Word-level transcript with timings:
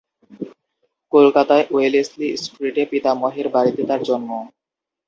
কলকাতায় 1.11 1.65
ওয়েলেসলি 1.71 2.27
স্ট্রিটে 2.37 2.83
পিতামহের 2.91 3.47
বাড়িতে 3.55 3.81
তাঁর 3.89 4.01
জন্ম। 4.03 4.29